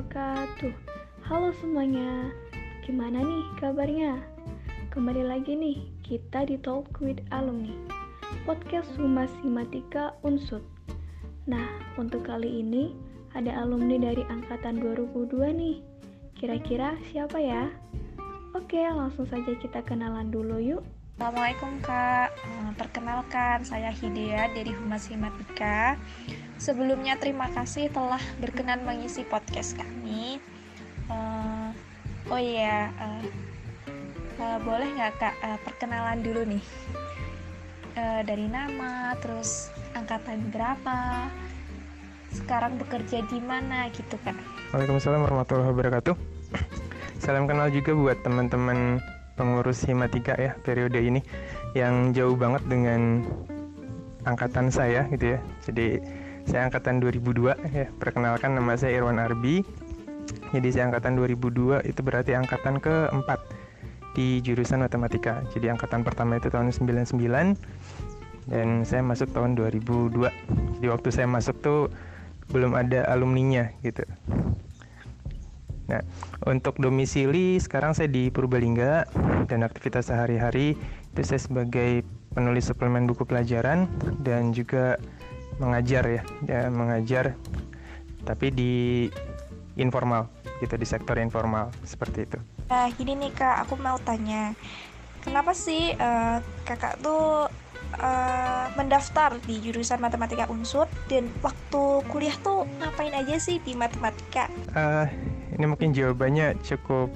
[0.00, 0.72] wabarakatuh
[1.28, 2.32] Halo semuanya,
[2.88, 4.16] gimana nih kabarnya?
[4.88, 7.76] Kembali lagi nih, kita di Talk with Alumni
[8.48, 10.64] Podcast Humas Himatika Unsut
[11.44, 11.68] Nah,
[12.00, 12.96] untuk kali ini
[13.36, 15.84] ada alumni dari Angkatan 2002 nih
[16.32, 17.68] Kira-kira siapa ya?
[18.56, 20.82] Oke, langsung saja kita kenalan dulu yuk
[21.20, 26.00] Assalamualaikum Kak, eh, perkenalkan saya Hidea dari Humas Himatika
[26.56, 30.40] Sebelumnya terima kasih telah berkenan mengisi podcast kami.
[31.12, 31.76] Uh,
[32.32, 33.24] Oh iya, uh,
[34.40, 36.64] uh, boleh nggak Kak uh, perkenalan dulu nih?
[38.00, 41.28] Uh, Dari nama, terus angkatan berapa?
[42.32, 44.40] Sekarang bekerja di mana gitu Kak?
[44.72, 46.16] Waalaikumsalam warahmatullahi wabarakatuh.
[47.28, 49.04] Salam kenal juga buat teman-teman
[49.40, 51.24] pengurus Himatika ya periode ini
[51.72, 53.24] yang jauh banget dengan
[54.28, 55.38] angkatan saya gitu ya.
[55.64, 56.04] Jadi
[56.44, 57.88] saya angkatan 2002 ya.
[57.96, 59.64] Perkenalkan nama saya Irwan Arbi.
[60.52, 63.40] Jadi saya angkatan 2002 itu berarti angkatan keempat
[64.12, 65.40] di jurusan matematika.
[65.56, 67.56] Jadi angkatan pertama itu tahun 99
[68.50, 70.28] dan saya masuk tahun 2002.
[70.76, 71.88] Jadi waktu saya masuk tuh
[72.50, 74.02] belum ada alumninya gitu.
[75.86, 76.02] Nah,
[76.48, 79.04] untuk domisili sekarang saya di Purbalingga
[79.50, 80.78] dan aktivitas sehari-hari
[81.12, 83.90] itu saya sebagai penulis suplemen buku pelajaran
[84.22, 84.96] dan juga
[85.60, 87.36] mengajar ya, ya mengajar
[88.24, 88.74] tapi di
[89.76, 90.28] informal
[90.60, 92.38] gitu di sektor informal seperti itu.
[92.68, 94.52] Nah, gini nih Kak, aku mau tanya.
[95.20, 97.48] Kenapa sih uh, Kakak tuh
[97.98, 104.48] uh, mendaftar di jurusan matematika unsur dan waktu kuliah tuh ngapain aja sih di matematika?
[104.72, 105.08] Uh,
[105.60, 107.12] ini mungkin jawabannya cukup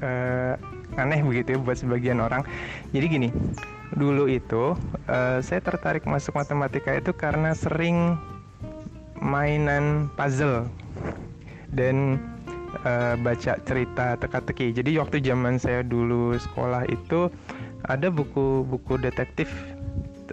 [0.00, 0.56] uh,
[0.96, 2.40] aneh begitu ya buat sebagian orang.
[2.96, 3.28] Jadi gini,
[3.92, 4.72] dulu itu
[5.12, 8.16] uh, saya tertarik masuk matematika itu karena sering
[9.20, 10.64] mainan puzzle
[11.76, 12.16] dan
[12.88, 14.72] uh, baca cerita teka-teki.
[14.72, 17.28] Jadi waktu zaman saya dulu sekolah itu
[17.84, 19.52] ada buku-buku detektif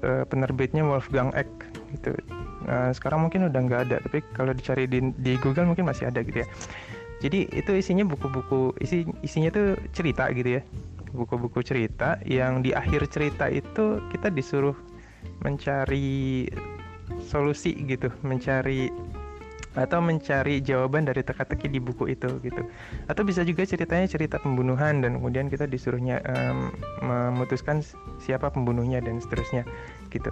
[0.07, 1.51] uh, penerbitnya Wolfgang Eck
[1.91, 2.15] gitu.
[2.61, 6.21] Nah, sekarang mungkin udah nggak ada, tapi kalau dicari di, di Google mungkin masih ada
[6.21, 6.47] gitu ya.
[7.21, 10.61] Jadi itu isinya buku-buku isi isinya tuh cerita gitu ya.
[11.13, 14.73] Buku-buku cerita yang di akhir cerita itu kita disuruh
[15.45, 16.49] mencari
[17.29, 18.89] solusi gitu, mencari
[19.71, 22.61] atau mencari jawaban dari teka-teki di buku itu gitu
[23.07, 27.79] atau bisa juga ceritanya cerita pembunuhan dan kemudian kita disuruhnya um, memutuskan
[28.19, 29.63] siapa pembunuhnya dan seterusnya
[30.11, 30.29] gitu.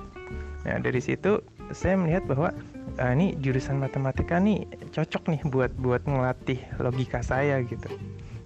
[0.67, 1.39] Nah dari situ
[1.71, 2.51] saya melihat bahwa
[2.99, 7.87] ah, ini jurusan matematika nih cocok nih buat buat ngelatih logika saya gitu.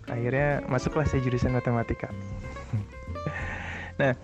[0.08, 2.10] Akhirnya masuklah saya jurusan matematika.
[3.94, 4.18] Nah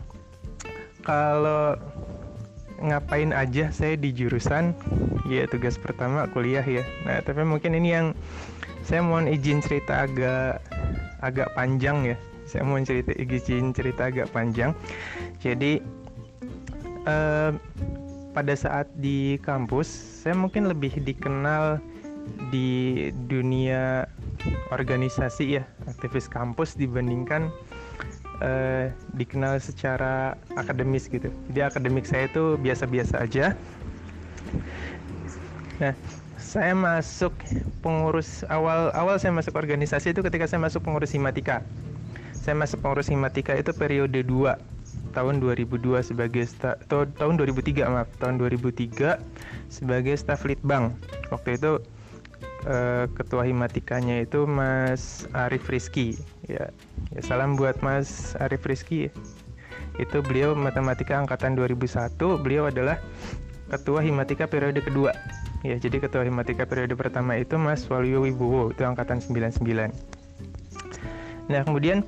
[1.05, 1.77] kalau
[2.81, 4.73] ngapain aja saya di jurusan?
[5.29, 6.81] Ya tugas pertama kuliah ya.
[7.05, 8.07] Nah tapi mungkin ini yang
[8.81, 10.65] saya mohon izin cerita agak
[11.21, 12.17] agak panjang ya.
[12.49, 14.73] Saya mohon cerita izin cerita agak panjang.
[15.37, 15.85] Jadi
[17.09, 17.51] eh,
[18.31, 19.89] pada saat di kampus
[20.21, 21.81] saya mungkin lebih dikenal
[22.53, 24.05] di dunia
[24.69, 27.49] organisasi ya aktivis kampus dibandingkan
[28.39, 28.87] uh,
[29.17, 31.33] dikenal secara akademis gitu.
[31.51, 33.45] Jadi akademik saya itu biasa-biasa aja.
[35.79, 35.93] Nah,
[36.39, 37.33] saya masuk
[37.83, 41.63] pengurus awal awal saya masuk organisasi itu ketika saya masuk pengurus himatika.
[42.35, 44.78] Saya masuk pengurus himatika itu periode 2
[45.11, 49.19] tahun 2002 sebagai sta, tahun 2003 maaf tahun 2003
[49.67, 50.93] sebagai staf litbang
[51.33, 51.81] waktu itu
[52.69, 56.17] uh, ketua himatikanya itu Mas Arif Rizky
[56.47, 56.69] ya.
[57.15, 59.09] Ya salam buat Mas Arif Rizky.
[59.99, 63.01] Itu beliau matematika angkatan 2001 beliau adalah
[63.67, 65.11] ketua himatika periode kedua.
[65.67, 69.91] Ya jadi ketua himatika periode pertama itu Mas Waluyo Wibowo itu angkatan 99
[71.49, 72.05] nah kemudian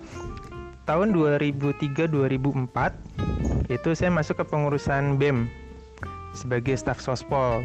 [0.86, 5.48] tahun 2003-2004 itu saya masuk ke pengurusan BEM
[6.36, 7.64] sebagai staf sospol.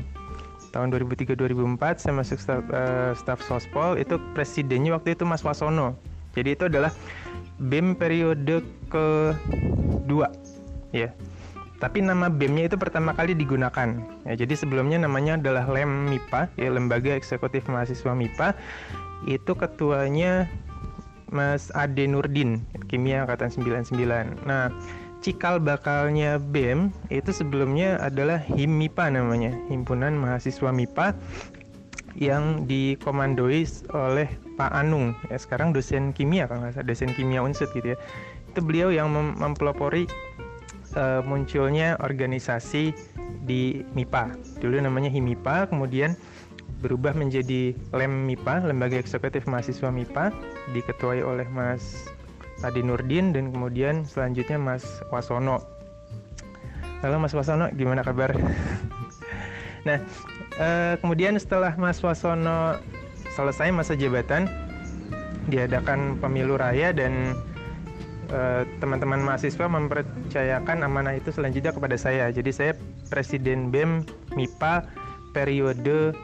[0.75, 5.96] Tahun 2003-2004 saya masuk staf, uh, staf sospol itu presidennya waktu itu Mas Wasono.
[6.37, 6.93] Jadi itu adalah
[7.56, 8.61] BEM periode
[8.93, 10.29] kedua
[10.93, 11.08] ya.
[11.76, 14.00] Tapi nama BEM-nya itu pertama kali digunakan.
[14.25, 18.56] Ya jadi sebelumnya namanya adalah LEM MIPA ya Lembaga Eksekutif Mahasiswa MIPA
[19.29, 20.49] itu ketuanya
[21.26, 24.47] Mas Ade Nurdin, kimia angkatan 99.
[24.47, 24.71] Nah,
[25.21, 31.19] cikal bakalnya BEM itu sebelumnya adalah HIMMIPA namanya, Himpunan Mahasiswa MIPA
[32.17, 37.99] yang dikomandoi oleh Pak Anung, ya sekarang dosen kimia kan dosen kimia Unsud gitu ya.
[38.49, 40.09] Itu beliau yang mem mempelopori
[40.97, 42.97] uh, munculnya organisasi
[43.44, 44.33] di MIPA.
[44.65, 46.17] Dulu namanya HIMIPA, kemudian
[46.81, 50.33] berubah menjadi LEM MIPA, Lembaga Eksekutif Mahasiswa MIPA,
[50.73, 52.09] diketuai oleh Mas
[52.64, 55.61] Adi Nurdin dan kemudian selanjutnya Mas Wasono.
[57.05, 58.32] Halo Mas Wasono, gimana kabar?
[59.88, 60.00] nah,
[60.56, 62.81] eh, kemudian setelah Mas Wasono
[63.37, 64.49] selesai masa jabatan,
[65.53, 67.37] diadakan pemilu raya dan
[68.32, 72.32] eh, teman-teman mahasiswa mempercayakan amanah itu selanjutnya kepada saya.
[72.32, 72.73] Jadi saya
[73.12, 74.88] Presiden BEM MIPA
[75.37, 76.17] periode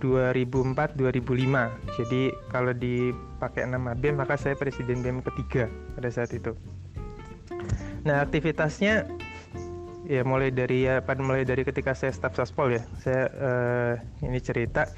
[0.00, 1.98] 2004-2005.
[2.00, 5.68] Jadi kalau dipakai nama BEM maka saya Presiden BEM ketiga
[5.98, 6.56] pada saat itu.
[8.02, 9.06] Nah aktivitasnya
[10.08, 12.82] ya mulai dari ya pada mulai dari ketika saya staf saspol ya.
[13.02, 13.94] Saya uh,
[14.24, 14.88] ini cerita.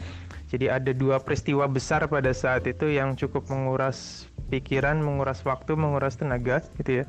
[0.48, 6.14] Jadi ada dua peristiwa besar pada saat itu yang cukup menguras pikiran, menguras waktu, menguras
[6.14, 7.04] tenaga gitu ya.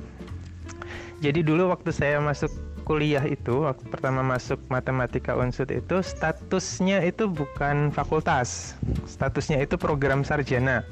[1.21, 2.49] Jadi dulu waktu saya masuk
[2.85, 8.77] kuliah itu, waktu pertama masuk matematika unsur itu statusnya itu bukan fakultas.
[9.09, 10.85] Statusnya itu program sarjana.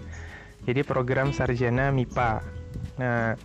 [0.66, 2.42] Jadi program sarjana MIPA.
[2.98, 3.38] Nah,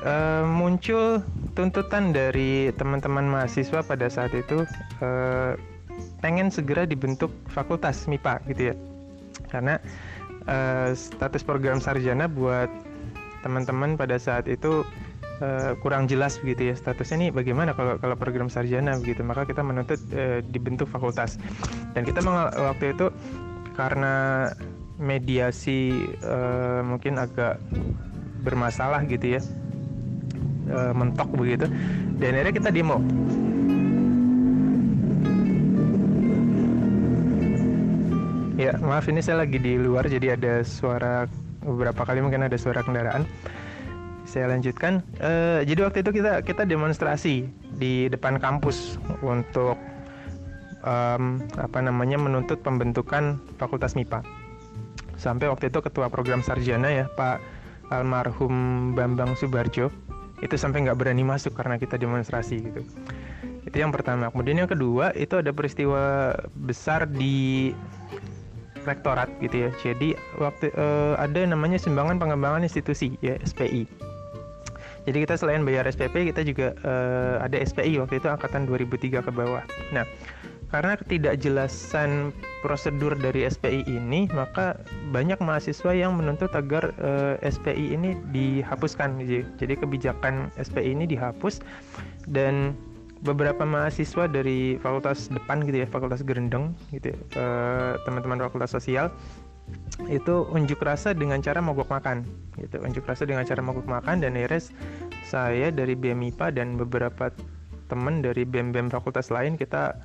[0.00, 0.14] e,
[0.48, 1.20] muncul
[1.52, 4.64] tuntutan dari teman-teman mahasiswa pada saat itu
[5.04, 5.08] e,
[6.24, 8.76] pengen segera dibentuk fakultas MIPA gitu ya
[9.48, 9.78] karena
[10.48, 12.68] uh, status program sarjana buat
[13.44, 14.82] teman-teman pada saat itu
[15.40, 17.28] uh, kurang jelas begitu ya statusnya.
[17.28, 19.24] Nih bagaimana kalau kalau program sarjana begitu?
[19.24, 21.40] Maka kita menuntut uh, dibentuk fakultas.
[21.92, 23.10] Dan kita waktu itu
[23.76, 24.48] karena
[24.96, 25.92] mediasi
[26.24, 27.60] uh, mungkin agak
[28.40, 29.40] bermasalah gitu ya
[30.72, 31.68] uh, mentok begitu.
[32.16, 32.98] Dan akhirnya kita demo.
[38.56, 41.28] Ya, maaf ini saya lagi di luar jadi ada suara
[41.60, 43.28] beberapa kali mungkin ada suara kendaraan.
[44.36, 45.00] Saya lanjutkan.
[45.16, 47.48] Uh, jadi waktu itu kita kita demonstrasi
[47.80, 49.80] di depan kampus untuk
[50.84, 54.20] um, apa namanya menuntut pembentukan Fakultas MIPA.
[55.16, 57.40] Sampai waktu itu ketua program sarjana ya Pak
[57.88, 59.88] almarhum Bambang Subarjo
[60.44, 62.84] itu sampai nggak berani masuk karena kita demonstrasi gitu.
[63.64, 64.28] Itu yang pertama.
[64.28, 67.72] Kemudian yang kedua itu ada peristiwa besar di
[68.84, 69.70] rektorat gitu ya.
[69.80, 73.88] Jadi waktu uh, ada namanya sumbangan pengembangan institusi ya SPI.
[75.06, 79.30] Jadi kita selain bayar SPP kita juga uh, ada SPI waktu itu angkatan 2003 ke
[79.30, 79.62] bawah.
[79.94, 80.02] Nah,
[80.74, 82.34] karena ketidakjelasan
[82.66, 84.82] prosedur dari SPI ini, maka
[85.14, 89.22] banyak mahasiswa yang menuntut agar uh, eh, SPI ini dihapuskan.
[89.22, 89.46] Gitu.
[89.62, 91.62] Jadi kebijakan SPI ini dihapus
[92.26, 92.74] dan
[93.24, 99.08] beberapa mahasiswa dari fakultas depan gitu ya fakultas gerendeng gitu ya, eh, teman-teman fakultas sosial
[100.06, 102.22] itu unjuk rasa dengan cara mogok makan
[102.60, 102.78] gitu.
[102.84, 104.70] Unjuk rasa dengan cara mogok makan dan akhirnya
[105.26, 107.32] saya dari BMIPA dan beberapa
[107.86, 109.96] teman dari BEM-BEM fakultas lain kita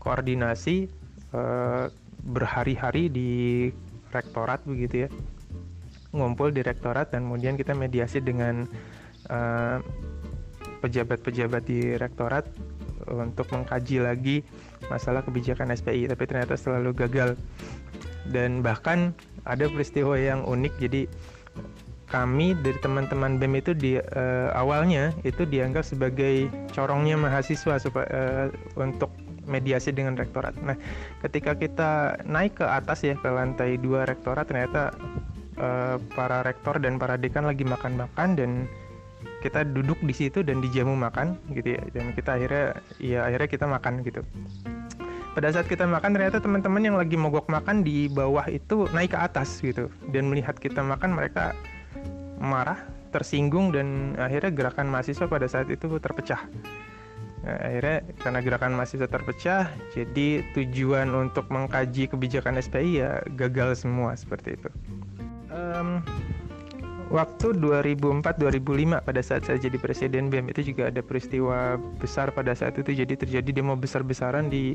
[0.00, 0.88] koordinasi
[1.34, 1.90] uh,
[2.24, 3.30] berhari-hari di
[4.10, 5.08] rektorat begitu ya.
[6.14, 8.64] Ngumpul di rektorat dan kemudian kita mediasi dengan
[9.28, 9.82] uh,
[10.80, 12.46] pejabat-pejabat di rektorat
[13.08, 14.36] untuk mengkaji lagi
[14.88, 17.36] masalah kebijakan SPI tapi ternyata selalu gagal
[18.32, 19.12] dan bahkan
[19.44, 20.74] ada peristiwa yang unik.
[20.80, 21.02] Jadi
[22.08, 28.46] kami dari teman-teman BEM itu di uh, awalnya itu dianggap sebagai corongnya mahasiswa supaya uh,
[28.78, 29.10] untuk
[29.44, 30.54] mediasi dengan rektorat.
[30.62, 30.78] Nah,
[31.20, 34.94] ketika kita naik ke atas ya ke lantai dua rektorat ternyata
[35.58, 38.50] uh, para rektor dan para dekan lagi makan-makan dan
[39.44, 41.82] kita duduk di situ dan dijamu makan gitu ya.
[41.92, 42.66] Dan kita akhirnya
[43.02, 44.22] ya akhirnya kita makan gitu
[45.34, 49.18] pada saat kita makan ternyata teman-teman yang lagi mogok makan di bawah itu naik ke
[49.18, 49.90] atas gitu.
[50.08, 51.58] Dan melihat kita makan mereka
[52.38, 52.78] marah
[53.10, 56.46] tersinggung dan akhirnya gerakan mahasiswa pada saat itu terpecah.
[57.44, 64.16] Nah, akhirnya karena gerakan mahasiswa terpecah jadi tujuan untuk mengkaji kebijakan SPI ya gagal semua
[64.16, 64.70] seperti itu.
[65.52, 66.00] Um,
[67.12, 72.80] waktu 2004-2005 pada saat saya jadi presiden BEM itu juga ada peristiwa besar pada saat
[72.80, 72.90] itu.
[72.96, 74.74] Jadi terjadi demo besar-besaran di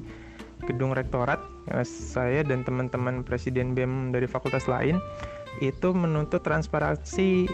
[0.67, 1.39] gedung rektorat
[1.85, 4.99] saya dan teman-teman presiden BEM dari fakultas lain
[5.63, 7.47] itu menuntut transparansi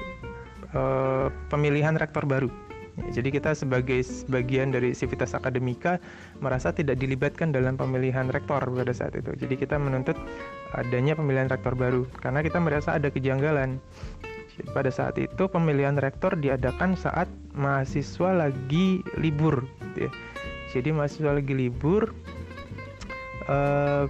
[0.73, 2.49] uh, pemilihan rektor baru
[3.11, 3.99] jadi kita sebagai
[4.31, 5.99] bagian dari sivitas akademika
[6.39, 9.35] merasa tidak dilibatkan dalam pemilihan rektor pada saat itu.
[9.35, 10.15] Jadi kita menuntut
[10.71, 13.83] adanya pemilihan rektor baru karena kita merasa ada kejanggalan
[14.71, 20.11] pada saat itu pemilihan rektor diadakan saat mahasiswa lagi libur gitu ya.
[20.71, 22.15] jadi mahasiswa lagi libur
[23.49, 24.05] eh,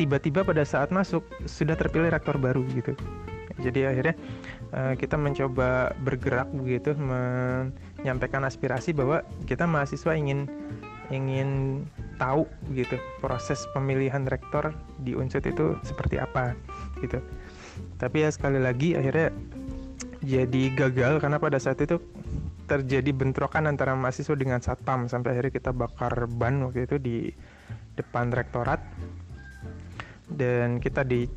[0.00, 2.96] tiba-tiba pada saat masuk sudah terpilih rektor baru gitu.
[3.60, 4.16] Jadi akhirnya
[4.72, 10.48] uh, kita mencoba bergerak begitu menyampaikan aspirasi bahwa kita mahasiswa ingin
[11.12, 11.82] ingin
[12.16, 14.72] tahu gitu proses pemilihan rektor
[15.02, 16.56] di Unsut itu seperti apa
[17.04, 17.20] gitu.
[18.00, 19.34] Tapi ya sekali lagi akhirnya
[20.24, 22.00] jadi gagal karena pada saat itu
[22.70, 27.16] terjadi bentrokan antara mahasiswa dengan satpam sampai akhirnya kita bakar ban waktu itu di
[28.00, 28.80] depan rektorat.
[30.30, 31.28] Dan kita di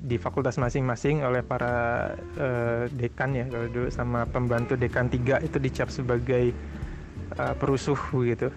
[0.00, 2.08] di fakultas masing-masing oleh para
[2.40, 3.44] uh, dekan ya.
[3.50, 6.56] Kalau dulu sama pembantu dekan tiga itu dicap sebagai
[7.36, 8.48] uh, perusuh gitu.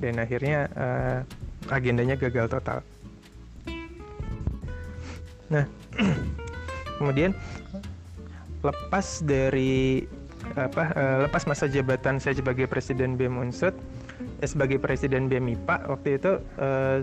[0.00, 1.18] Dan akhirnya uh,
[1.70, 2.80] agendanya gagal total.
[5.50, 5.66] Nah,
[6.98, 7.34] kemudian
[8.62, 10.06] lepas dari
[10.58, 13.76] apa uh, lepas masa jabatan saya sebagai presiden BEM Unsut
[14.40, 16.98] eh, sebagai presiden BEM IPA waktu itu uh,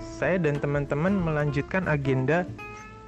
[0.00, 2.48] saya dan teman-teman melanjutkan agenda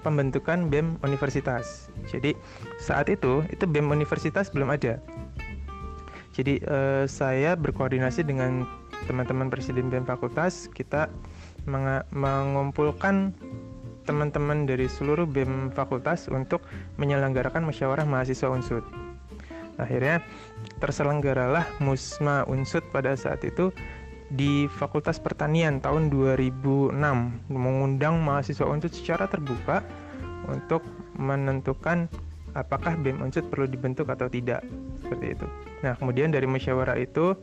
[0.06, 1.90] pembentukan BEM universitas.
[2.06, 2.38] Jadi
[2.78, 5.02] saat itu itu BEM universitas belum ada.
[6.36, 8.68] Jadi uh, saya berkoordinasi dengan
[9.10, 11.10] teman-teman presiden BEM fakultas kita
[12.14, 13.34] mengumpulkan
[14.06, 16.62] teman-teman dari seluruh BEM fakultas untuk
[16.94, 18.86] menyelenggarakan musyawarah mahasiswa Unsut
[19.76, 20.24] akhirnya
[20.80, 23.72] terselenggaralah musma unsut pada saat itu
[24.26, 26.96] di Fakultas Pertanian tahun 2006
[27.52, 29.86] mengundang mahasiswa unsut secara terbuka
[30.50, 30.82] untuk
[31.14, 32.10] menentukan
[32.56, 34.64] apakah BEM unsut perlu dibentuk atau tidak
[35.04, 35.46] seperti itu.
[35.84, 37.36] Nah kemudian dari musyawarah itu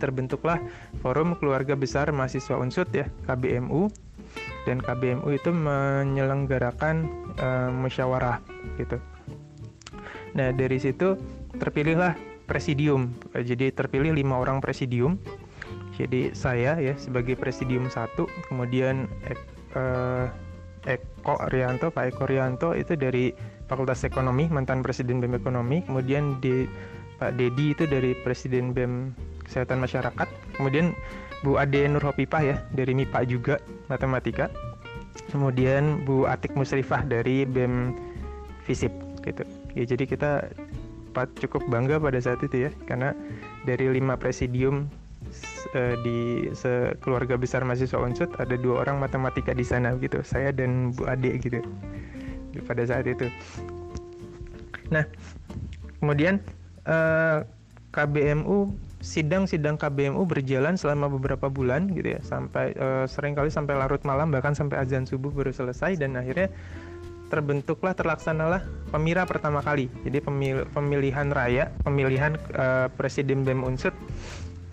[0.00, 0.58] terbentuklah
[1.04, 3.86] Forum Keluarga Besar Mahasiswa Unsut ya KBMU
[4.66, 7.06] dan KBMU itu menyelenggarakan
[7.38, 8.42] uh, musyawarah
[8.80, 8.98] gitu.
[10.32, 11.14] Nah dari situ
[11.56, 12.16] terpilihlah
[12.46, 13.12] presidium.
[13.32, 15.16] Jadi terpilih lima orang presidium.
[15.96, 19.08] Jadi saya ya sebagai presidium satu, kemudian
[19.76, 20.26] eh,
[20.88, 23.30] Eko Rianto, Pak Eko Rianto itu dari
[23.70, 26.66] Fakultas Ekonomi, mantan Presiden BEM Ekonomi, kemudian di
[27.22, 29.14] Pak Dedi itu dari Presiden BEM
[29.46, 30.28] Kesehatan Masyarakat,
[30.58, 30.92] kemudian
[31.46, 33.54] Bu Ade Nurhopipah ya dari MIPA juga
[33.86, 34.50] Matematika,
[35.30, 37.94] kemudian Bu Atik Musrifah dari BEM
[38.66, 38.90] Fisip
[39.22, 39.46] gitu.
[39.78, 40.50] Ya, jadi kita
[41.38, 42.70] cukup bangga pada saat itu ya.
[42.88, 43.14] Karena
[43.68, 44.88] dari lima presidium
[45.76, 50.20] uh, di sekeluarga besar mahasiswa unsut ada dua orang matematika di sana gitu.
[50.24, 51.62] Saya dan Bu Ade gitu
[52.68, 53.32] pada saat itu.
[54.92, 55.08] Nah
[56.02, 56.42] kemudian
[56.84, 57.38] uh, eh,
[57.92, 62.20] KBMU sidang-sidang KBMU berjalan selama beberapa bulan gitu ya.
[62.20, 66.52] Sampai uh, sering kali sampai larut malam bahkan sampai azan subuh baru selesai dan akhirnya
[67.32, 68.60] terbentuklah terlaksanalah
[68.92, 69.88] pemira pertama kali.
[70.04, 73.96] Jadi pemil pemilihan raya, pemilihan uh, presiden BEM Unsut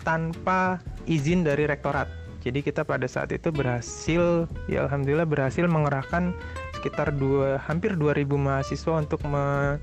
[0.04, 2.04] tanpa izin dari rektorat.
[2.44, 6.36] Jadi kita pada saat itu berhasil, ya alhamdulillah berhasil mengerahkan
[6.76, 9.76] sekitar dua hampir 2000 mahasiswa untuk me,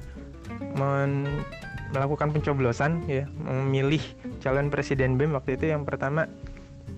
[0.74, 1.26] men,
[1.94, 4.02] melakukan pencoblosan ya, memilih
[4.42, 6.26] calon presiden BEM waktu itu yang pertama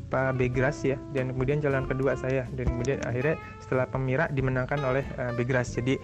[0.10, 0.98] Pak Begras ya.
[1.14, 2.50] Dan kemudian jalan kedua saya.
[2.54, 6.02] Dan kemudian akhirnya setelah pemira dimenangkan oleh uh, Begras jadi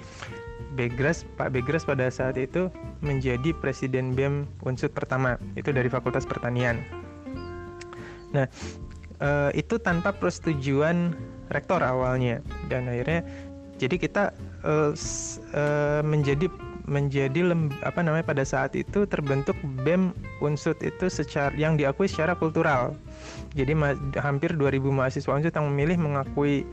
[0.77, 2.69] Begras Pak Begras pada saat itu
[3.01, 5.41] menjadi presiden BEM Unsut pertama.
[5.57, 6.79] Itu dari Fakultas Pertanian.
[8.31, 8.45] Nah
[9.19, 11.17] uh, itu tanpa persetujuan
[11.51, 12.39] rektor awalnya.
[12.71, 13.23] Dan akhirnya
[13.75, 14.23] jadi kita
[14.63, 14.91] uh,
[16.03, 16.47] menjadi
[16.85, 22.37] menjadi lem, apa namanya pada saat itu terbentuk BEM Unsut itu secara yang diakui secara
[22.37, 22.93] kultural.
[23.57, 26.65] Jadi ma, hampir 2000 mahasiswa Unsut yang memilih mengakui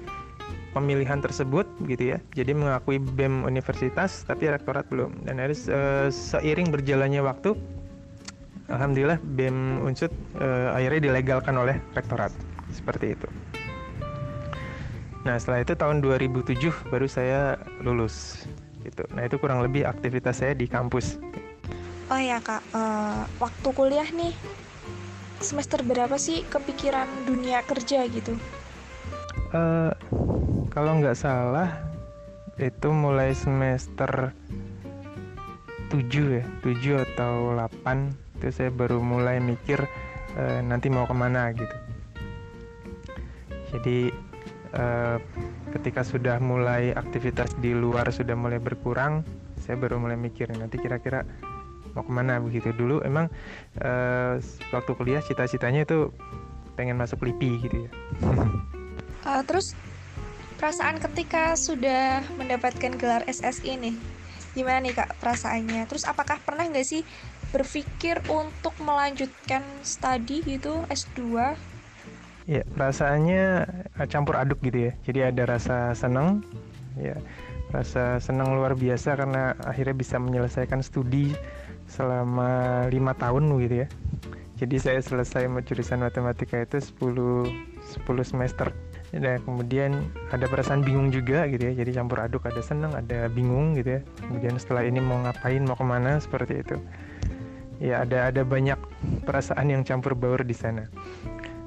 [0.76, 2.18] pemilihan tersebut gitu ya.
[2.36, 5.24] Jadi mengakui BEM universitas tapi rektorat belum.
[5.24, 7.56] Dan harus uh, seiring berjalannya waktu
[8.68, 12.32] alhamdulillah BEM Unsut uh, akhirnya dilegalkan oleh rektorat.
[12.72, 13.28] Seperti itu.
[15.22, 18.42] Nah, setelah itu tahun 2007 baru saya lulus
[18.82, 19.06] gitu.
[19.14, 21.18] Nah itu kurang lebih aktivitas saya di kampus.
[22.12, 24.36] Oh ya kak, uh, waktu kuliah nih
[25.40, 28.36] semester berapa sih kepikiran dunia kerja gitu?
[29.52, 29.92] Uh,
[30.68, 31.82] kalau nggak salah
[32.60, 34.32] itu mulai semester
[35.88, 39.80] 7 ya, 7 atau 8 itu saya baru mulai mikir
[40.36, 41.76] uh, nanti mau ke mana gitu.
[43.72, 44.12] Jadi
[44.76, 45.16] uh,
[45.72, 49.24] ketika sudah mulai aktivitas di luar sudah mulai berkurang
[49.62, 51.24] saya baru mulai mikir nanti kira-kira
[51.92, 52.72] mau ke mana begitu.
[52.72, 53.28] Dulu emang
[53.80, 54.40] uh,
[54.72, 56.12] waktu kuliah cita-citanya itu
[56.74, 57.90] pengen masuk LIPI gitu ya.
[59.28, 59.76] Uh, terus
[60.56, 63.94] perasaan ketika sudah mendapatkan gelar SSI nih
[64.52, 65.88] gimana nih kak perasaannya?
[65.88, 67.02] Terus apakah pernah nggak sih
[67.52, 71.52] berpikir untuk melanjutkan studi gitu S2
[72.42, 73.42] Ya, perasaannya
[74.02, 74.92] eh, campur aduk gitu ya.
[75.06, 76.42] Jadi ada rasa senang,
[76.98, 77.14] ya,
[77.70, 81.38] rasa senang luar biasa karena akhirnya bisa menyelesaikan studi
[81.86, 83.88] selama lima tahun gitu ya.
[84.62, 87.50] jadi saya selesai jurusan matematika itu 10
[88.06, 88.70] 10 semester.
[89.10, 91.74] Dan kemudian ada perasaan bingung juga gitu ya.
[91.74, 94.00] Jadi campur aduk ada senang ada bingung gitu ya.
[94.22, 96.78] Kemudian setelah ini mau ngapain mau ke mana seperti itu.
[97.82, 98.78] Ya ada ada banyak
[99.26, 100.86] perasaan yang campur baur di sana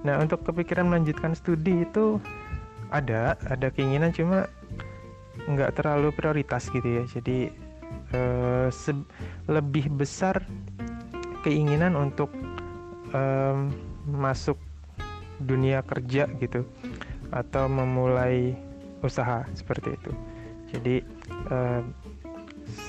[0.06, 2.22] nah untuk kepikiran melanjutkan studi itu
[2.94, 4.46] ada ada keinginan cuma
[5.50, 7.04] nggak terlalu prioritas gitu ya.
[7.10, 7.50] Jadi
[8.14, 8.70] eh,
[9.50, 10.46] lebih besar
[11.42, 12.30] keinginan untuk
[14.04, 14.60] masuk
[15.40, 16.68] dunia kerja gitu
[17.32, 18.56] atau memulai
[19.04, 20.12] usaha seperti itu.
[20.74, 20.96] Jadi
[21.52, 21.82] uh,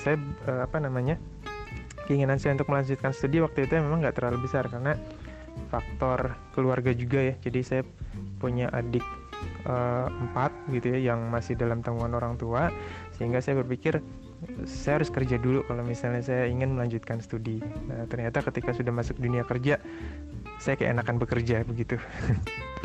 [0.03, 0.17] saya
[0.49, 1.15] uh, apa namanya
[2.09, 4.95] keinginan saya untuk melanjutkan studi waktu itu memang nggak terlalu besar karena
[5.67, 7.83] faktor keluarga juga ya jadi saya
[8.37, 9.03] punya adik
[9.65, 12.69] uh, empat gitu ya yang masih dalam tanggungan orang tua
[13.17, 13.99] sehingga saya berpikir
[14.69, 17.57] saya harus kerja dulu kalau misalnya saya ingin melanjutkan studi.
[17.89, 19.81] Nah, ternyata ketika sudah masuk dunia kerja,
[20.61, 21.97] saya kayak enakan bekerja begitu.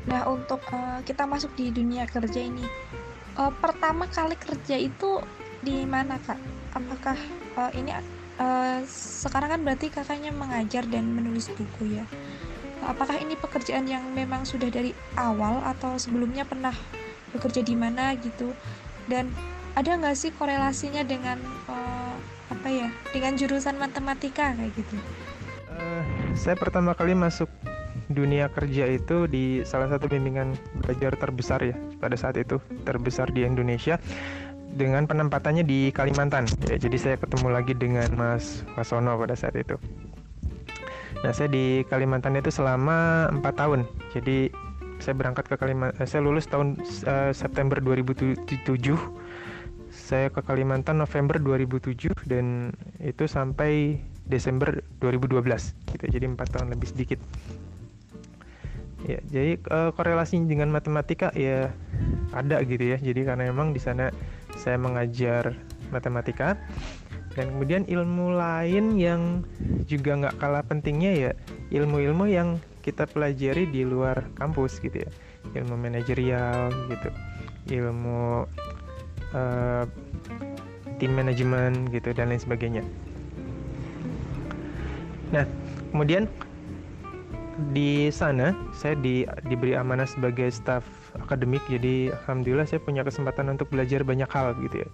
[0.02, 2.66] Nah, untuk uh, kita masuk di dunia kerja ini,
[3.38, 5.22] uh, pertama kali kerja itu
[5.62, 6.42] di mana kak?
[6.74, 7.14] Apakah
[7.54, 7.94] uh, ini
[8.42, 8.82] uh,
[9.22, 12.04] sekarang kan berarti kakaknya mengajar dan menulis buku ya?
[12.82, 16.74] Apakah ini pekerjaan yang memang sudah dari awal atau sebelumnya pernah
[17.30, 18.50] bekerja di mana gitu?
[19.06, 19.30] Dan
[19.78, 21.38] ada nggak sih korelasinya dengan
[21.70, 22.14] uh,
[22.52, 24.96] apa ya dengan jurusan matematika kayak gitu?
[25.72, 26.04] Uh,
[26.36, 27.48] saya pertama kali masuk
[28.12, 30.52] dunia kerja itu di salah satu bimbingan
[30.84, 33.96] belajar terbesar ya pada saat itu terbesar di Indonesia
[34.72, 36.44] dengan penempatannya di Kalimantan.
[36.68, 39.80] Ya jadi saya ketemu lagi dengan Mas Wasono pada saat itu
[41.22, 43.86] nah saya di Kalimantan itu selama empat tahun.
[44.10, 44.50] Jadi
[45.02, 48.46] saya berangkat ke Kalimantan eh, saya lulus tahun uh, September 2007
[49.92, 55.42] saya ke Kalimantan November 2007 dan itu sampai Desember 2012
[55.92, 57.20] gitu jadi empat tahun lebih sedikit.
[59.02, 61.74] Ya jadi uh, korelasinya dengan matematika ya
[62.32, 62.98] ada gitu ya.
[63.02, 64.14] Jadi karena memang di sana
[64.54, 65.58] saya mengajar
[65.92, 66.56] matematika
[67.32, 69.22] dan kemudian ilmu lain yang
[69.88, 71.32] juga nggak kalah pentingnya ya
[71.72, 75.10] ilmu-ilmu yang kita pelajari di luar kampus gitu ya.
[75.52, 77.10] Ilmu manajerial gitu
[77.70, 78.44] ilmu
[79.32, 79.84] uh,
[80.98, 82.82] tim manajemen gitu dan lain sebagainya.
[85.30, 85.46] Nah,
[85.94, 86.26] kemudian
[87.70, 90.82] di sana saya di, diberi amanah sebagai staff
[91.22, 91.62] akademik.
[91.70, 94.90] Jadi alhamdulillah saya punya kesempatan untuk belajar banyak hal gitu ya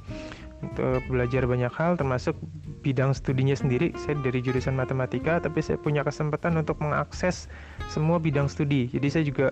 [1.06, 2.34] belajar banyak hal termasuk
[2.82, 3.94] bidang studinya sendiri.
[3.98, 7.46] Saya dari jurusan matematika tapi saya punya kesempatan untuk mengakses
[7.90, 8.90] semua bidang studi.
[8.90, 9.46] Jadi saya juga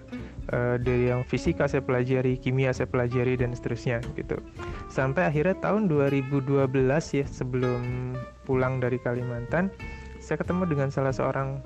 [0.50, 4.38] uh, dari yang fisika saya pelajari kimia saya pelajari dan seterusnya gitu.
[4.90, 6.70] Sampai akhirnya tahun 2012
[7.14, 8.14] ya sebelum
[8.46, 9.70] pulang dari Kalimantan
[10.22, 11.62] saya ketemu dengan salah seorang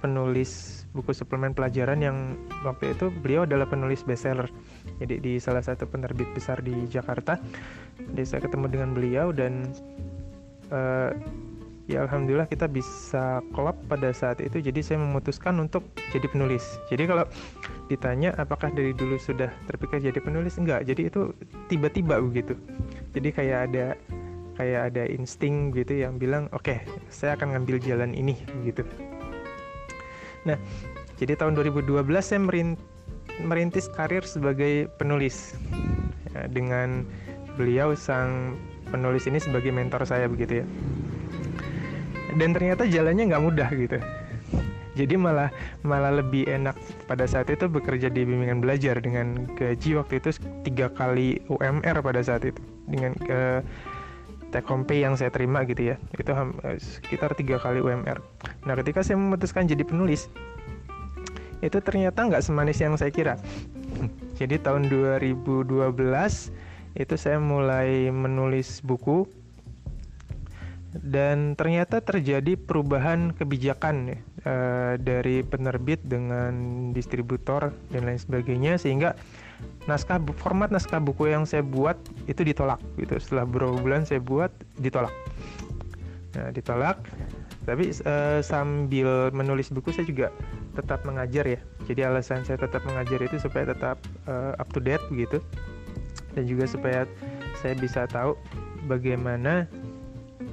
[0.00, 2.16] penulis buku suplemen pelajaran yang
[2.66, 4.50] waktu itu beliau adalah penulis bestseller.
[4.98, 7.38] Jadi di salah satu penerbit besar di Jakarta.
[8.10, 9.70] Jadi saya ketemu dengan beliau dan
[10.74, 11.14] uh,
[11.86, 14.58] ya alhamdulillah kita bisa klop pada saat itu.
[14.58, 16.62] Jadi saya memutuskan untuk jadi penulis.
[16.90, 17.26] Jadi kalau
[17.86, 20.58] ditanya apakah dari dulu sudah terpikir jadi penulis?
[20.58, 20.86] Enggak.
[20.90, 21.30] Jadi itu
[21.70, 22.58] tiba-tiba begitu.
[23.14, 23.86] Jadi kayak ada
[24.58, 28.84] kayak ada insting gitu yang bilang oke okay, saya akan ngambil jalan ini gitu
[30.48, 30.56] Nah,
[31.20, 32.40] jadi tahun 2012 saya
[33.40, 35.56] merintis karir sebagai penulis
[36.32, 37.04] ya, dengan
[37.60, 38.56] beliau sang
[38.88, 40.66] penulis ini sebagai mentor saya begitu ya.
[42.38, 43.98] Dan ternyata jalannya nggak mudah gitu.
[44.98, 45.48] Jadi malah
[45.86, 46.74] malah lebih enak
[47.06, 50.34] pada saat itu bekerja di bimbingan belajar dengan gaji waktu itu
[50.66, 53.62] tiga kali UMR pada saat itu dengan ke
[54.50, 55.96] take home yang saya terima gitu ya.
[56.14, 58.18] Itu eh, sekitar tiga kali UMR
[58.64, 60.28] nah ketika saya memutuskan jadi penulis
[61.60, 63.36] itu ternyata nggak semanis yang saya kira.
[64.40, 65.92] Jadi tahun 2012
[66.96, 69.28] itu saya mulai menulis buku
[70.96, 74.54] dan ternyata terjadi perubahan kebijakan ya, e,
[74.98, 79.14] dari penerbit dengan distributor dan lain sebagainya sehingga
[79.88, 81.96] naskah format naskah buku yang saya buat
[82.30, 83.16] itu ditolak gitu.
[83.18, 85.12] Setelah beberapa bulan saya buat ditolak.
[86.36, 87.00] Nah ditolak.
[87.68, 90.28] Tapi e, sambil menulis buku saya juga
[90.74, 91.60] tetap mengajar ya.
[91.84, 95.42] Jadi alasan saya tetap mengajar itu supaya tetap e, up to date gitu.
[96.32, 97.04] Dan juga supaya
[97.58, 98.38] saya bisa tahu
[98.86, 99.66] bagaimana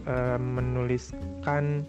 [0.07, 1.85] uh, menuliskan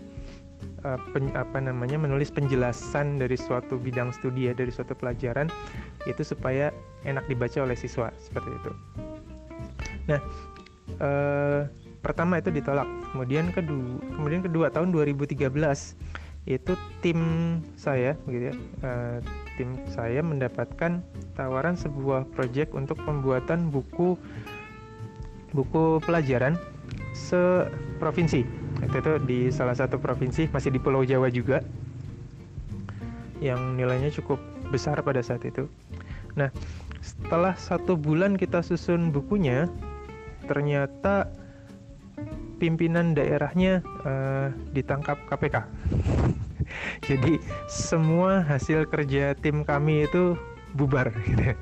[0.84, 5.50] uh, pen, apa namanya menulis penjelasan dari suatu bidang studi ya dari suatu pelajaran
[6.06, 6.70] itu supaya
[7.08, 8.70] enak dibaca oleh siswa seperti itu.
[10.12, 10.20] Nah,
[11.00, 11.60] uh,
[12.04, 12.86] pertama itu ditolak.
[13.16, 15.48] Kemudian kedua, kemudian kedua tahun 2013
[16.48, 16.72] itu
[17.04, 17.20] tim
[17.76, 19.20] saya gitu ya uh,
[19.60, 21.04] tim saya mendapatkan
[21.36, 24.16] tawaran sebuah proyek untuk pembuatan buku
[25.52, 26.56] buku pelajaran
[27.12, 28.48] seprovinsi
[28.80, 31.60] itu itu di salah satu provinsi masih di Pulau Jawa juga
[33.44, 34.40] yang nilainya cukup
[34.72, 35.68] besar pada saat itu
[36.32, 36.48] nah
[37.08, 39.64] setelah satu bulan kita susun bukunya
[40.44, 41.32] ternyata
[42.58, 45.56] pimpinan daerahnya uh, ditangkap KPK.
[47.08, 47.40] Jadi
[47.70, 50.36] semua hasil kerja tim kami itu
[50.76, 51.56] bubar gitu.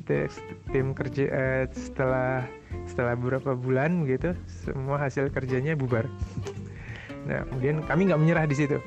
[0.00, 0.28] itu
[0.72, 2.46] tim kerja uh, setelah
[2.88, 6.08] setelah beberapa bulan gitu semua hasil kerjanya bubar.
[7.28, 8.78] Nah kemudian kami nggak menyerah di situ.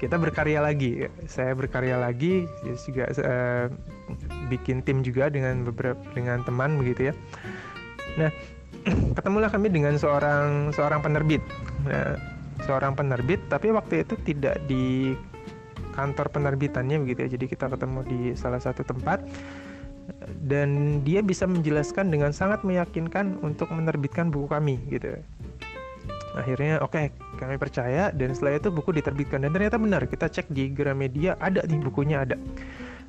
[0.00, 1.04] Kita berkarya lagi.
[1.28, 3.68] Saya berkarya lagi juga uh,
[4.50, 7.14] bikin tim juga dengan beberapa dengan teman begitu ya.
[8.18, 8.30] Nah
[9.16, 11.42] ketemulah kami dengan seorang seorang penerbit.
[11.86, 12.16] Nah,
[12.64, 15.14] seorang penerbit tapi waktu itu tidak di
[15.92, 17.28] kantor penerbitannya begitu ya.
[17.36, 19.20] Jadi kita ketemu di salah satu tempat.
[20.42, 25.22] Dan dia bisa menjelaskan dengan sangat meyakinkan untuk menerbitkan buku kami gitu.
[26.34, 27.06] Akhirnya oke okay,
[27.38, 29.46] kami percaya dan setelah itu buku diterbitkan.
[29.46, 32.34] Dan ternyata benar kita cek di Gramedia ada nih bukunya ada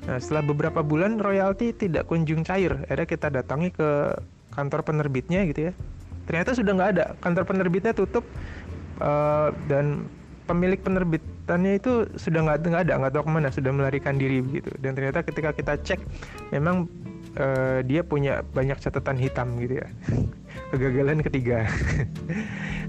[0.02, 2.74] nah setelah beberapa bulan royalti tidak kunjung cair.
[2.90, 4.18] Akhirnya kita datangi ke
[4.50, 5.72] kantor penerbitnya gitu ya.
[6.26, 7.04] Ternyata sudah nggak ada.
[7.22, 8.26] Kantor penerbitnya tutup
[8.98, 10.06] uh, dan
[10.46, 14.74] pemilik penerbitannya itu sudah nggak nggak ada nggak tahu ke mana sudah melarikan diri gitu
[14.82, 16.00] dan ternyata ketika kita cek
[16.50, 16.90] memang
[17.38, 19.88] uh, dia punya banyak catatan hitam gitu ya.
[20.74, 21.64] Kegagalan ketiga.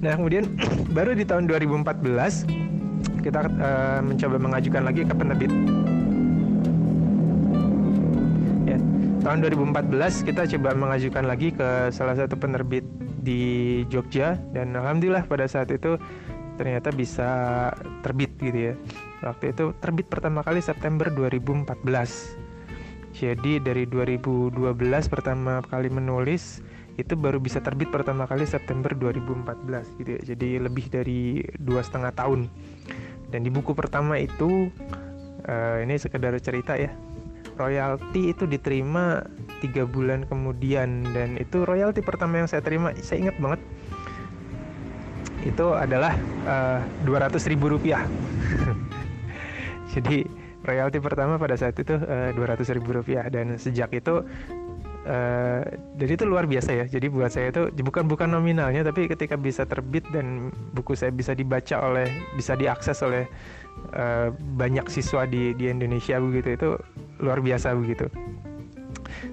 [0.04, 0.52] Nah kemudian
[0.98, 5.52] baru di tahun 2014 kita uh, mencoba mengajukan lagi ke penerbit
[9.24, 12.84] tahun 2014 kita coba mengajukan lagi ke salah satu penerbit
[13.24, 15.96] di Jogja dan alhamdulillah pada saat itu
[16.60, 17.30] ternyata bisa
[18.04, 18.74] terbit gitu ya.
[19.24, 21.72] Waktu itu terbit pertama kali September 2014.
[23.16, 24.60] Jadi dari 2012
[25.08, 26.60] pertama kali menulis
[27.00, 30.22] itu baru bisa terbit pertama kali September 2014 gitu ya.
[30.36, 32.52] Jadi lebih dari dua setengah tahun.
[33.32, 34.68] Dan di buku pertama itu
[35.48, 36.92] uh, ini sekedar cerita ya
[37.56, 39.24] royalti itu diterima
[39.62, 41.06] tiga bulan kemudian.
[41.14, 42.94] Dan itu royalti pertama yang saya terima.
[43.00, 43.62] Saya ingat banget.
[45.44, 46.16] Itu adalah
[46.48, 48.04] eh, dua ratus ribu rupiah.
[49.94, 50.26] Jadi
[50.64, 53.28] royalti pertama pada saat itu eh, dua ratus ribu rupiah.
[53.30, 54.24] Dan sejak itu
[55.08, 55.62] uh,
[56.00, 56.86] jadi itu luar biasa ya.
[56.88, 61.36] Jadi buat saya itu bukan bukan nominalnya tapi ketika bisa terbit dan buku saya bisa
[61.36, 63.28] dibaca oleh bisa diakses oleh
[63.94, 66.70] uh, banyak siswa di di Indonesia begitu itu
[67.22, 68.10] luar biasa begitu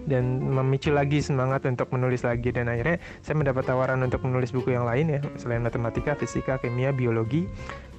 [0.07, 4.75] dan memicu lagi semangat untuk menulis lagi dan akhirnya saya mendapat tawaran untuk menulis buku
[4.75, 7.47] yang lain ya selain matematika, fisika, kimia, biologi.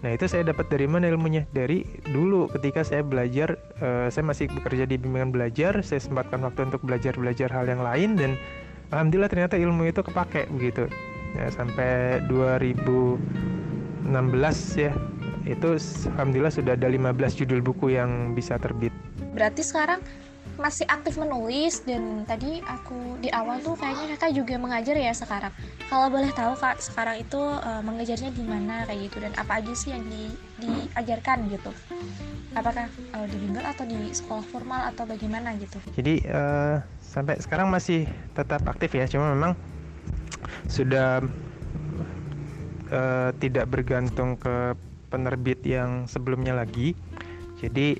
[0.01, 1.45] Nah itu saya dapat dari mana ilmunya?
[1.53, 6.73] Dari dulu ketika saya belajar, uh, saya masih bekerja di bimbingan belajar, saya sempatkan waktu
[6.73, 8.31] untuk belajar belajar hal yang lain dan
[8.89, 10.89] alhamdulillah ternyata ilmu itu kepake begitu.
[11.31, 14.11] Ya, sampai 2016
[14.75, 14.91] ya
[15.45, 15.77] itu
[16.13, 18.93] alhamdulillah sudah ada 15 judul buku yang bisa terbit.
[19.33, 20.01] Berarti sekarang
[20.61, 25.49] masih aktif menulis dan tadi aku di awal tuh kayaknya kakak juga mengajar ya sekarang.
[25.89, 29.17] Kalau boleh tahu kak sekarang itu uh, mengajarnya di mana kayak gitu?
[29.25, 30.29] Dan apa aja sih yang di,
[30.61, 31.71] diajarkan gitu?
[32.53, 32.85] Apakah
[33.17, 35.81] uh, di bimbel atau di sekolah formal atau bagaimana gitu?
[35.97, 38.05] Jadi uh, sampai sekarang masih
[38.37, 39.09] tetap aktif ya.
[39.09, 39.57] Cuma memang
[40.69, 41.25] sudah
[42.91, 44.77] uh, tidak bergantung ke
[45.11, 46.95] penerbit yang sebelumnya lagi.
[47.59, 47.99] Jadi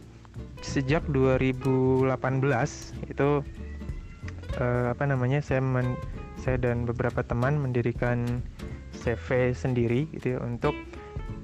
[0.64, 2.08] sejak 2018
[3.12, 3.30] itu
[4.58, 6.00] uh, apa namanya saya men,
[6.40, 8.42] saya dan beberapa teman mendirikan
[8.96, 10.74] CV sendiri gitu ya, untuk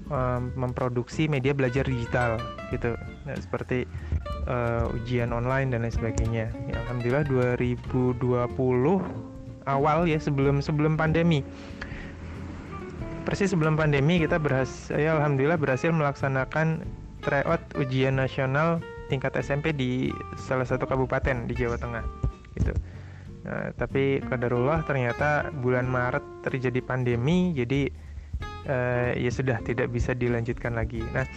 [0.10, 2.40] um, memproduksi media belajar digital
[2.72, 2.96] gitu.
[3.28, 3.84] Nah, seperti
[4.48, 6.50] uh, ujian online dan lain sebagainya.
[6.70, 8.24] Ya, alhamdulillah 2020
[9.68, 11.44] awal ya sebelum sebelum pandemi
[13.28, 16.88] persis sebelum pandemi kita berhasil ya alhamdulillah berhasil melaksanakan
[17.20, 18.80] tryout ujian nasional
[19.12, 22.08] tingkat SMP di salah satu kabupaten di Jawa Tengah
[22.56, 22.72] gitu.
[23.44, 27.92] Nah, tapi kadarullah ternyata bulan Maret terjadi pandemi jadi
[28.72, 31.04] uh, ya sudah tidak bisa dilanjutkan lagi.
[31.12, 31.28] Nah,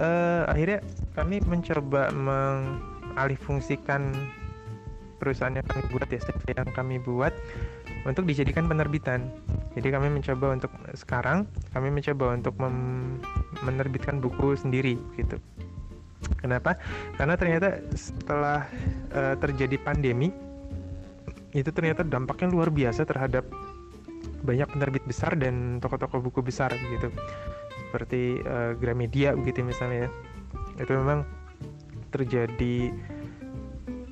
[0.00, 0.80] uh, akhirnya
[1.12, 4.08] kami mencoba mengalihfungsikan
[5.20, 6.20] perusahaan yang kami buat ya
[6.56, 7.36] yang kami buat
[8.04, 9.28] untuk dijadikan penerbitan.
[9.76, 12.54] Jadi kami mencoba untuk sekarang kami mencoba untuk
[13.62, 15.36] menerbitkan buku sendiri gitu.
[16.40, 16.76] Kenapa?
[17.16, 18.64] Karena ternyata setelah
[19.12, 20.32] uh, terjadi pandemi
[21.50, 23.42] itu ternyata dampaknya luar biasa terhadap
[24.40, 27.10] banyak penerbit besar dan toko-toko buku besar gitu.
[27.90, 30.10] seperti uh, Gramedia begitu misalnya ya.
[30.78, 31.26] itu memang
[32.14, 32.94] terjadi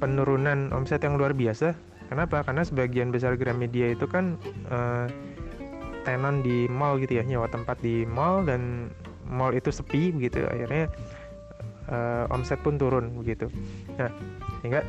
[0.03, 2.43] penurunan omset yang luar biasa kenapa?
[2.43, 4.41] Karena sebagian besar Gramedia itu kan
[4.73, 5.07] uh,
[6.03, 8.89] tenan di mall gitu ya nyawa tempat di mall dan
[9.29, 10.89] mall itu sepi begitu akhirnya
[11.93, 13.53] uh, omset pun turun begitu.
[14.01, 14.09] Nah
[14.65, 14.81] sehingga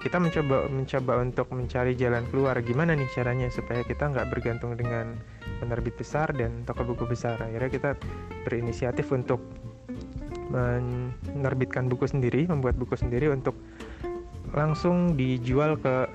[0.00, 2.56] kita mencoba mencoba untuk mencari jalan keluar.
[2.64, 5.18] Gimana nih caranya supaya kita nggak bergantung dengan
[5.60, 7.36] penerbit besar dan toko buku besar?
[7.36, 7.90] Akhirnya kita
[8.48, 9.44] berinisiatif untuk
[10.50, 13.54] menerbitkan buku sendiri membuat buku sendiri untuk
[14.52, 16.06] langsung dijual ke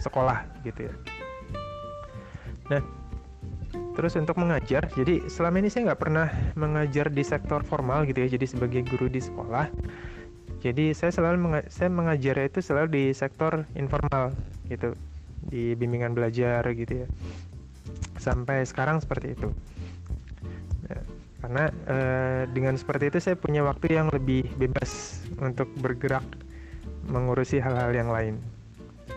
[0.00, 0.94] sekolah gitu ya.
[2.72, 2.82] Nah
[3.94, 8.28] terus untuk mengajar jadi selama ini saya nggak pernah mengajar di sektor formal gitu ya
[8.32, 9.68] jadi sebagai guru di sekolah.
[10.60, 14.36] Jadi saya selalu menga saya mengajar itu selalu di sektor informal
[14.68, 14.92] gitu
[15.48, 17.08] di bimbingan belajar gitu ya.
[18.20, 19.48] Sampai sekarang seperti itu.
[20.84, 21.02] Nah,
[21.40, 26.24] karena eh, dengan seperti itu saya punya waktu yang lebih bebas untuk bergerak
[27.10, 28.38] mengurusi hal-hal yang lain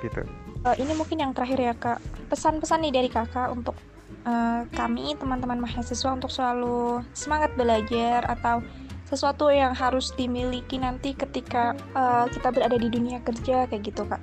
[0.02, 0.26] gitu.
[0.66, 2.00] Uh, ini mungkin yang terakhir ya kak.
[2.28, 3.78] Pesan-pesan nih dari kakak untuk
[4.26, 8.60] uh, kami teman-teman mahasiswa untuk selalu semangat belajar atau
[9.08, 14.20] sesuatu yang harus dimiliki nanti ketika uh, kita berada di dunia kerja kayak gitu kak.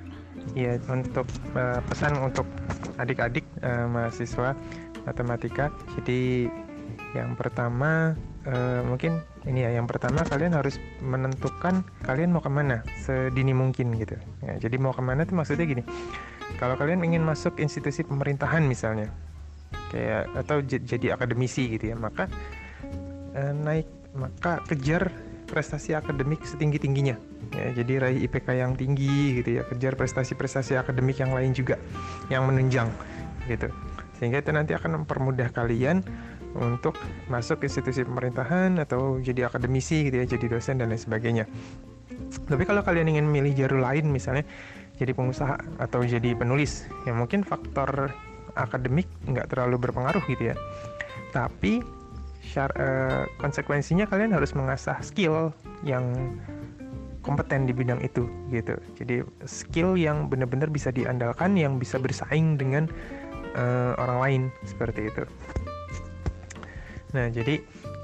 [0.57, 2.43] Iya untuk uh, pesan untuk
[2.99, 4.57] adik-adik uh, mahasiswa
[5.07, 5.71] matematika.
[5.95, 6.51] Jadi
[7.15, 8.17] yang pertama
[8.49, 13.97] uh, mungkin ini ya yang pertama kalian harus menentukan kalian mau ke mana sedini mungkin
[13.97, 14.13] gitu.
[14.45, 15.83] Ya, jadi mau ke mana itu maksudnya gini.
[16.61, 19.09] Kalau kalian ingin masuk institusi pemerintahan misalnya
[19.91, 22.31] kayak atau jadi akademisi gitu ya maka
[23.35, 25.11] uh, naik maka kejar
[25.51, 27.19] prestasi akademik setinggi tingginya
[27.51, 31.75] ya jadi raih IPK yang tinggi gitu ya kejar prestasi-prestasi akademik yang lain juga
[32.31, 32.87] yang menunjang
[33.51, 33.67] gitu.
[34.21, 36.05] Sehingga itu nanti akan mempermudah kalian
[36.57, 36.99] untuk
[37.31, 41.45] masuk institusi pemerintahan atau jadi akademisi gitu ya jadi dosen dan lain sebagainya
[42.47, 44.43] tapi kalau kalian ingin memilih jalur lain misalnya
[44.99, 48.11] jadi pengusaha atau jadi penulis ya mungkin faktor
[48.55, 50.55] akademik nggak terlalu berpengaruh gitu ya
[51.31, 51.79] tapi
[52.43, 55.55] syar, uh, konsekuensinya kalian harus mengasah skill
[55.87, 56.03] yang
[57.21, 58.75] kompeten di bidang itu gitu.
[58.97, 62.89] Jadi skill yang benar-benar bisa diandalkan, yang bisa bersaing dengan
[63.55, 65.23] uh, orang lain seperti itu.
[67.11, 67.59] Nah jadi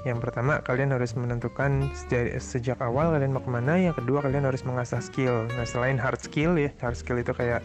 [0.06, 1.90] yang pertama kalian harus menentukan
[2.38, 3.76] sejak, awal kalian mau ke mana.
[3.76, 5.48] Yang kedua kalian harus mengasah skill.
[5.56, 7.64] Nah selain hard skill ya, hard skill itu kayak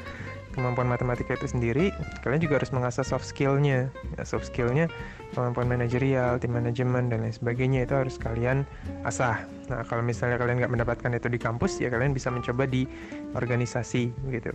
[0.54, 1.90] kemampuan matematika itu sendiri,
[2.22, 3.90] kalian juga harus mengasah soft skillnya.
[4.14, 4.86] Ya, soft skillnya
[5.34, 8.62] kemampuan manajerial, tim manajemen dan lain sebagainya itu harus kalian
[9.02, 9.50] asah.
[9.66, 12.86] Nah kalau misalnya kalian nggak mendapatkan itu di kampus, ya kalian bisa mencoba di
[13.34, 14.54] organisasi gitu.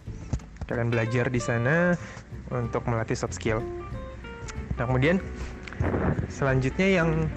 [0.70, 1.98] Kalian belajar di sana
[2.54, 3.58] untuk melatih soft skill.
[4.78, 5.18] Nah kemudian
[6.28, 7.28] selanjutnya yang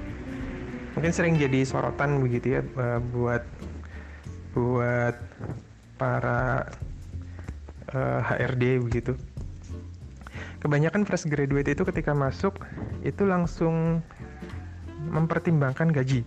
[0.93, 3.43] mungkin sering jadi sorotan begitu ya eh, buat
[4.51, 5.15] buat
[5.95, 6.67] para
[7.95, 9.13] uh, eh, HRD begitu.
[10.61, 12.61] Kebanyakan fresh graduate itu ketika masuk
[13.01, 14.05] itu langsung
[15.09, 16.21] mempertimbangkan gaji.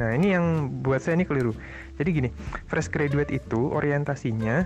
[0.00, 1.52] Nah ini yang buat saya ini keliru.
[2.00, 2.30] Jadi gini,
[2.66, 4.64] fresh graduate itu orientasinya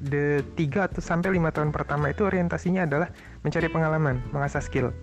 [0.00, 3.10] the 3 atau sampai 5 tahun pertama itu orientasinya adalah
[3.42, 4.94] mencari pengalaman, mengasah skill.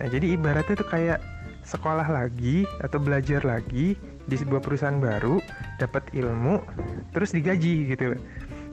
[0.00, 1.20] Nah, jadi ibaratnya itu kayak
[1.60, 5.44] sekolah lagi atau belajar lagi di sebuah perusahaan baru,
[5.76, 6.64] dapat ilmu,
[7.12, 8.16] terus digaji gitu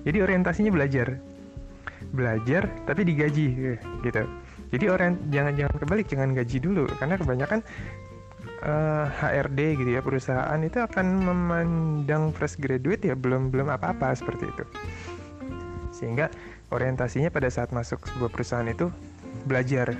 [0.07, 1.19] jadi orientasinya belajar.
[2.15, 3.75] Belajar tapi digaji
[4.07, 4.23] gitu.
[4.71, 6.87] Jadi orang jangan jangan kebalik jangan gaji dulu.
[6.95, 7.59] Karena kebanyakan
[8.63, 14.15] uh, eh, HRD gitu ya perusahaan itu akan memandang fresh graduate ya belum belum apa-apa
[14.15, 14.63] seperti itu.
[15.91, 16.31] Sehingga
[16.71, 18.87] orientasinya pada saat masuk sebuah perusahaan itu
[19.43, 19.91] belajar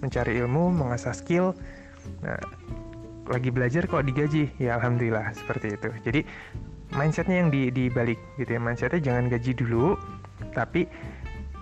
[0.00, 1.54] mencari ilmu mengasah skill.
[2.22, 2.38] Nah
[3.28, 4.48] lagi belajar kok digaji.
[4.56, 5.88] Ya alhamdulillah seperti itu.
[6.04, 6.20] Jadi
[6.96, 8.60] mindsetnya yang di dibalik gitu ya.
[8.60, 9.98] Mindsetnya jangan gaji dulu
[10.54, 10.88] tapi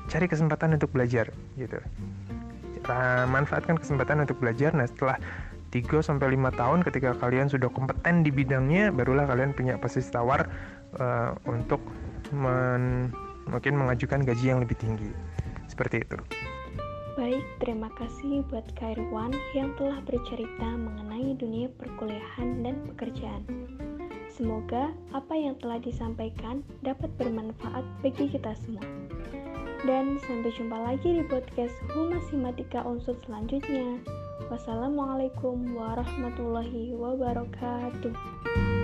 [0.06, 1.78] cari kesempatan untuk belajar gitu.
[3.26, 4.70] Manfaatkan kesempatan untuk belajar.
[4.70, 5.18] Nah setelah
[5.74, 10.46] 3 sampai 5 tahun ketika kalian sudah kompeten di bidangnya barulah kalian punya posisi tawar
[11.02, 11.82] uh, untuk
[12.30, 13.10] men,
[13.50, 15.10] mungkin mengajukan gaji yang lebih tinggi.
[15.66, 16.45] Seperti itu
[17.16, 23.40] Baik, terima kasih buat Kairwan yang telah bercerita mengenai dunia perkuliahan dan pekerjaan.
[24.28, 28.84] Semoga apa yang telah disampaikan dapat bermanfaat bagi kita semua.
[29.88, 33.96] Dan sampai jumpa lagi di podcast Humas Simatika Unsur selanjutnya.
[34.52, 38.75] Wassalamualaikum warahmatullahi wabarakatuh.